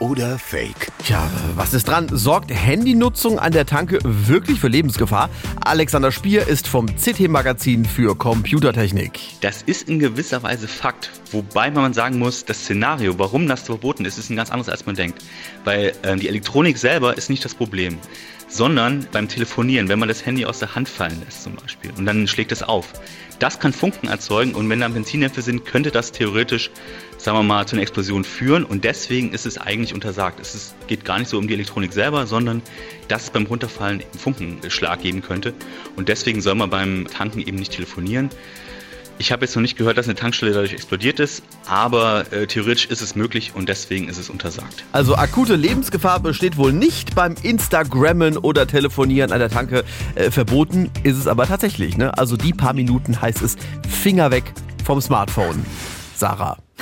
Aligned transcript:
oder 0.00 0.38
Fake? 0.38 0.88
Tja, 1.04 1.30
was 1.54 1.72
ist 1.74 1.86
dran? 1.86 2.08
Sorgt 2.10 2.50
Handynutzung 2.50 3.38
an 3.38 3.52
der 3.52 3.66
Tanke 3.66 3.98
wirklich 4.02 4.58
für 4.58 4.68
Lebensgefahr? 4.68 5.30
Alexander 5.64 6.10
Spier 6.10 6.48
ist 6.48 6.66
vom 6.66 6.86
CT-Magazin 6.86 7.84
für 7.84 8.16
Computertechnik. 8.16 9.20
Das 9.42 9.62
ist 9.62 9.88
in 9.88 9.98
gewisser 9.98 10.42
Weise 10.42 10.66
Fakt, 10.66 11.10
wobei 11.30 11.70
man 11.70 11.92
sagen 11.92 12.18
muss, 12.18 12.44
das 12.44 12.64
Szenario, 12.64 13.18
warum 13.18 13.46
das 13.46 13.62
verboten 13.62 14.04
ist, 14.04 14.18
ist 14.18 14.30
ein 14.30 14.36
ganz 14.36 14.50
anderes, 14.50 14.68
als 14.68 14.86
man 14.86 14.96
denkt. 14.96 15.22
Weil 15.64 15.92
ähm, 16.02 16.18
die 16.18 16.28
Elektronik 16.28 16.78
selber 16.78 17.16
ist 17.16 17.30
nicht 17.30 17.44
das 17.44 17.54
Problem, 17.54 17.98
sondern 18.48 19.06
beim 19.12 19.28
Telefonieren, 19.28 19.88
wenn 19.88 19.98
man 19.98 20.08
das 20.08 20.26
Handy 20.26 20.44
aus 20.44 20.58
der 20.58 20.74
Hand 20.74 20.88
fallen 20.88 21.22
lässt 21.24 21.44
zum 21.44 21.54
Beispiel 21.54 21.92
und 21.96 22.04
dann 22.04 22.26
schlägt 22.26 22.52
es 22.52 22.62
auf. 22.62 22.92
Das 23.38 23.58
kann 23.58 23.72
Funken 23.72 24.08
erzeugen 24.08 24.54
und 24.54 24.68
wenn 24.68 24.80
da 24.80 24.88
Benzindämpfe 24.88 25.40
sind, 25.40 25.64
könnte 25.64 25.90
das 25.90 26.12
theoretisch, 26.12 26.70
sagen 27.22 27.38
wir 27.38 27.42
mal, 27.42 27.66
zu 27.66 27.76
einer 27.76 27.82
Explosion 27.82 28.24
führen 28.24 28.64
und 28.64 28.84
deswegen 28.84 29.32
ist 29.32 29.46
es 29.46 29.58
eigentlich 29.58 29.94
untersagt. 29.94 30.40
Es 30.40 30.54
ist, 30.54 30.74
geht 30.86 31.04
gar 31.04 31.18
nicht 31.18 31.28
so 31.28 31.38
um 31.38 31.46
die 31.46 31.54
Elektronik 31.54 31.92
selber, 31.92 32.26
sondern 32.26 32.62
dass 33.08 33.24
es 33.24 33.30
beim 33.30 33.46
Runterfallen 33.46 34.02
Funkenschlag 34.18 35.02
geben 35.02 35.22
könnte 35.22 35.54
und 35.96 36.08
deswegen 36.08 36.40
soll 36.40 36.54
man 36.54 36.70
beim 36.70 37.06
Tanken 37.06 37.40
eben 37.40 37.58
nicht 37.58 37.72
telefonieren. 37.72 38.30
Ich 39.18 39.32
habe 39.32 39.44
jetzt 39.44 39.54
noch 39.54 39.60
nicht 39.60 39.76
gehört, 39.76 39.98
dass 39.98 40.06
eine 40.06 40.14
Tankstelle 40.14 40.52
dadurch 40.52 40.72
explodiert 40.72 41.20
ist, 41.20 41.42
aber 41.66 42.32
äh, 42.32 42.46
theoretisch 42.46 42.86
ist 42.86 43.02
es 43.02 43.14
möglich 43.14 43.52
und 43.54 43.68
deswegen 43.68 44.08
ist 44.08 44.16
es 44.16 44.30
untersagt. 44.30 44.82
Also 44.92 45.14
akute 45.14 45.56
Lebensgefahr 45.56 46.20
besteht 46.20 46.56
wohl 46.56 46.72
nicht 46.72 47.14
beim 47.14 47.34
Instagrammen 47.42 48.38
oder 48.38 48.66
Telefonieren 48.66 49.30
an 49.30 49.38
der 49.38 49.50
Tanke. 49.50 49.84
Äh, 50.14 50.30
verboten 50.30 50.90
ist 51.02 51.18
es 51.18 51.26
aber 51.26 51.46
tatsächlich. 51.46 51.98
Ne? 51.98 52.16
Also 52.16 52.38
die 52.38 52.54
paar 52.54 52.72
Minuten 52.72 53.20
heißt 53.20 53.42
es 53.42 53.58
Finger 53.90 54.30
weg 54.30 54.54
vom 54.86 55.02
Smartphone. 55.02 55.66
Sarah. 56.16 56.56